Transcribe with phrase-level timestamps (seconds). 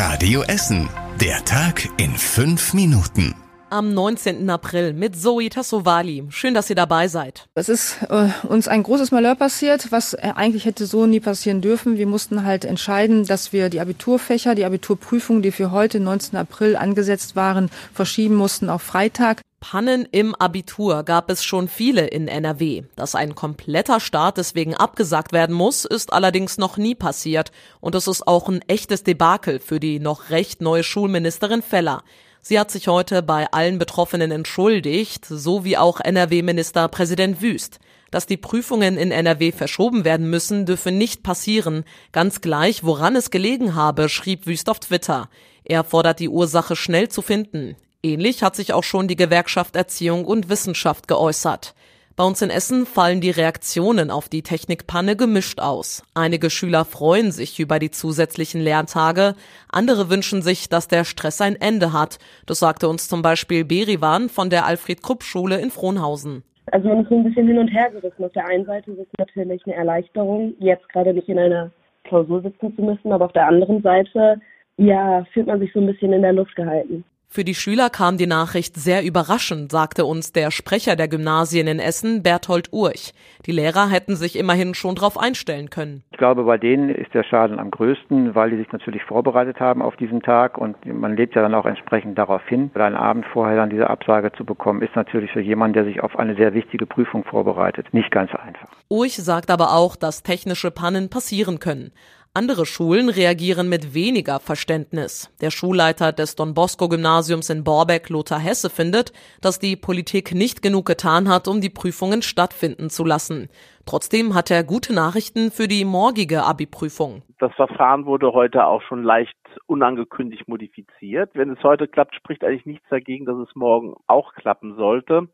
[0.00, 0.88] Radio Essen.
[1.20, 3.34] Der Tag in fünf Minuten.
[3.68, 4.48] Am 19.
[4.48, 6.22] April mit Zoe Tassovali.
[6.28, 7.48] Schön, dass ihr dabei seid.
[7.56, 11.62] Es ist äh, uns ein großes Malheur passiert, was äh, eigentlich hätte so nie passieren
[11.62, 11.98] dürfen.
[11.98, 16.38] Wir mussten halt entscheiden, dass wir die Abiturfächer, die Abiturprüfungen, die für heute, 19.
[16.38, 19.40] April, angesetzt waren, verschieben mussten auf Freitag.
[19.60, 22.84] Pannen im Abitur gab es schon viele in NRW.
[22.94, 27.50] Dass ein kompletter Start deswegen abgesagt werden muss, ist allerdings noch nie passiert.
[27.80, 32.04] Und es ist auch ein echtes Debakel für die noch recht neue Schulministerin Feller.
[32.40, 37.80] Sie hat sich heute bei allen Betroffenen entschuldigt, so wie auch NRW-Ministerpräsident Wüst.
[38.12, 41.84] Dass die Prüfungen in NRW verschoben werden müssen, dürfe nicht passieren.
[42.12, 45.28] Ganz gleich, woran es gelegen habe, schrieb Wüst auf Twitter.
[45.64, 47.76] Er fordert die Ursache schnell zu finden.
[48.04, 51.74] Ähnlich hat sich auch schon die Gewerkschaft Erziehung und Wissenschaft geäußert.
[52.14, 56.04] Bei uns in Essen fallen die Reaktionen auf die Technikpanne gemischt aus.
[56.14, 59.34] Einige Schüler freuen sich über die zusätzlichen Lerntage,
[59.68, 62.18] andere wünschen sich, dass der Stress ein Ende hat.
[62.46, 66.44] Das sagte uns zum Beispiel Berivan von der Alfred-Krupp-Schule in Frohnhausen.
[66.70, 68.24] Also man ist so ein bisschen hin und her gerissen.
[68.24, 71.72] Auf der einen Seite ist es natürlich eine Erleichterung, jetzt gerade nicht in einer
[72.04, 74.40] Klausur sitzen zu müssen, aber auf der anderen Seite,
[74.76, 77.04] ja, fühlt man sich so ein bisschen in der Luft gehalten.
[77.30, 81.78] Für die Schüler kam die Nachricht sehr überraschend, sagte uns der Sprecher der Gymnasien in
[81.78, 83.12] Essen, Berthold Urch.
[83.44, 86.02] Die Lehrer hätten sich immerhin schon darauf einstellen können.
[86.10, 89.82] Ich glaube, bei denen ist der Schaden am größten, weil die sich natürlich vorbereitet haben
[89.82, 92.70] auf diesen Tag und man lebt ja dann auch entsprechend darauf hin.
[92.74, 96.18] Einen Abend vorher dann diese Absage zu bekommen, ist natürlich für jemanden, der sich auf
[96.18, 98.70] eine sehr wichtige Prüfung vorbereitet, nicht ganz einfach.
[98.88, 101.92] Urch sagt aber auch, dass technische Pannen passieren können.
[102.34, 105.34] Andere Schulen reagieren mit weniger Verständnis.
[105.40, 110.62] Der Schulleiter des Don Bosco Gymnasiums in Borbeck, Lothar Hesse, findet, dass die Politik nicht
[110.62, 113.48] genug getan hat, um die Prüfungen stattfinden zu lassen.
[113.86, 117.22] Trotzdem hat er gute Nachrichten für die morgige Abi-Prüfung.
[117.38, 119.34] Das Verfahren wurde heute auch schon leicht
[119.66, 121.30] unangekündigt modifiziert.
[121.34, 125.28] Wenn es heute klappt, spricht eigentlich nichts dagegen, dass es morgen auch klappen sollte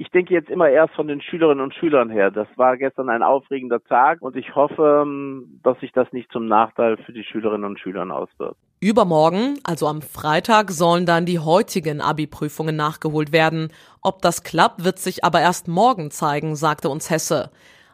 [0.00, 2.30] ich denke jetzt immer erst von den Schülerinnen und Schülern her.
[2.30, 6.46] Das war gestern ein aufregender Tag und ich hoffe, ähm, dass sich das nicht zum
[6.46, 8.56] Nachteil für die Schülerinnen und Schüler auswirkt.
[8.80, 13.68] Übermorgen, also am Freitag, sollen dann die heutigen Abi-Prüfungen nachgeholt werden.
[14.00, 17.50] Ob das klappt, wird sich aber erst morgen zeigen, sagte uns Hesse.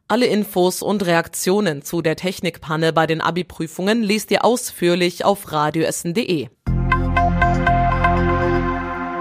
[0.07, 6.51] Alle Infos und Reaktionen zu der Technikpanne bei den Abi-Prüfungen liest ihr ausführlich auf radioessen.de.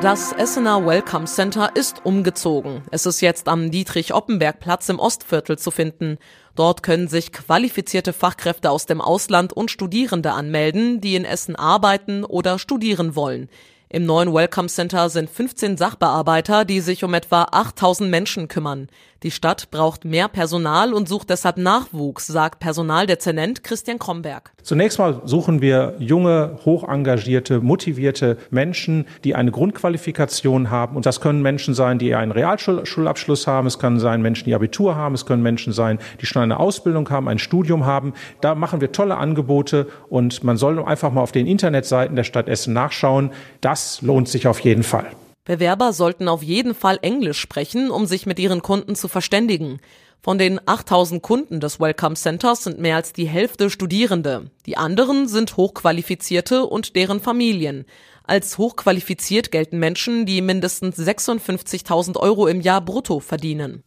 [0.05, 2.83] Das Essener Welcome Center ist umgezogen.
[2.91, 6.19] Es ist jetzt am Dietrich-Oppenberg-Platz im Ostviertel zu finden.
[6.53, 12.23] Dort können sich qualifizierte Fachkräfte aus dem Ausland und Studierende anmelden, die in Essen arbeiten
[12.23, 13.49] oder studieren wollen.
[13.95, 18.89] Im neuen Welcome Center sind 15 Sachbearbeiter, die sich um etwa 8000 Menschen kümmern.
[19.23, 24.51] Die Stadt braucht mehr Personal und sucht deshalb Nachwuchs, sagt Personaldezernent Christian Kromberg.
[24.61, 30.95] Zunächst mal suchen wir junge, hoch engagierte, motivierte Menschen, die eine Grundqualifikation haben.
[30.95, 33.65] Und das können Menschen sein, die einen Realschulabschluss haben.
[33.67, 35.15] Es können sein Menschen, die Abitur haben.
[35.15, 38.13] Es können Menschen sein, die schon eine Ausbildung haben, ein Studium haben.
[38.41, 42.49] Da machen wir tolle Angebote und man soll einfach mal auf den Internetseiten der Stadt
[42.49, 43.31] Essen nachschauen.
[43.61, 45.11] Das lohnt sich auf jeden Fall.
[45.45, 49.79] Bewerber sollten auf jeden Fall Englisch sprechen, um sich mit ihren Kunden zu verständigen.
[50.21, 54.49] Von den 8000 Kunden des Welcome Centers sind mehr als die Hälfte Studierende.
[54.65, 57.85] Die anderen sind Hochqualifizierte und deren Familien.
[58.23, 63.83] Als hochqualifiziert gelten Menschen, die mindestens 56.000 Euro im Jahr brutto verdienen.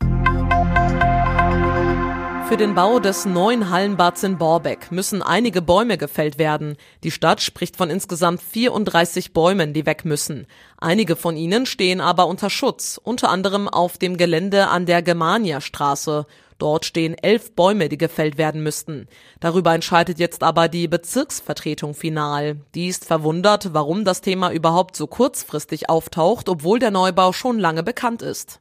[2.48, 6.78] Für den Bau des neuen Hallenbads in Borbeck müssen einige Bäume gefällt werden.
[7.04, 10.46] Die Stadt spricht von insgesamt 34 Bäumen, die weg müssen.
[10.78, 16.24] Einige von ihnen stehen aber unter Schutz, unter anderem auf dem Gelände an der Germania-Straße.
[16.56, 19.08] Dort stehen elf Bäume, die gefällt werden müssten.
[19.40, 22.56] Darüber entscheidet jetzt aber die Bezirksvertretung final.
[22.74, 27.82] Die ist verwundert, warum das Thema überhaupt so kurzfristig auftaucht, obwohl der Neubau schon lange
[27.82, 28.58] bekannt ist.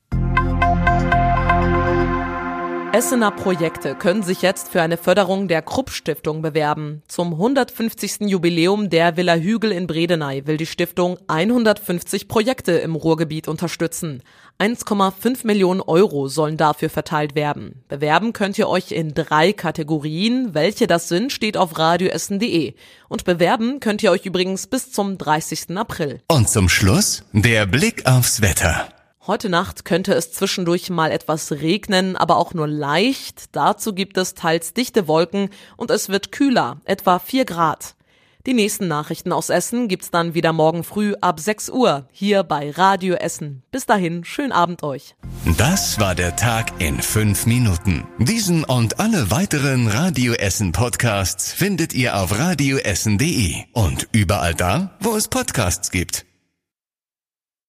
[2.97, 7.03] Essener Projekte können sich jetzt für eine Förderung der Krupp Stiftung bewerben.
[7.07, 8.21] Zum 150.
[8.21, 14.23] Jubiläum der Villa Hügel in Bredeney will die Stiftung 150 Projekte im Ruhrgebiet unterstützen.
[14.57, 17.83] 1,5 Millionen Euro sollen dafür verteilt werden.
[17.87, 20.55] Bewerben könnt ihr euch in drei Kategorien.
[20.55, 22.73] Welche das sind, steht auf radioessen.de.
[23.09, 25.77] Und bewerben könnt ihr euch übrigens bis zum 30.
[25.77, 26.21] April.
[26.29, 28.87] Und zum Schluss der Blick aufs Wetter.
[29.27, 33.55] Heute Nacht könnte es zwischendurch mal etwas regnen, aber auch nur leicht.
[33.55, 37.95] Dazu gibt es teils dichte Wolken und es wird kühler, etwa 4 Grad.
[38.45, 42.71] Die nächsten Nachrichten aus Essen gibt's dann wieder morgen früh ab 6 Uhr hier bei
[42.71, 43.63] Radio Essen.
[43.69, 45.15] Bis dahin, schönen Abend euch.
[45.57, 48.07] Das war der Tag in fünf Minuten.
[48.19, 55.17] Diesen und alle weiteren Radio Essen Podcasts findet ihr auf radioessen.de und überall da, wo
[55.17, 56.26] es Podcasts gibt.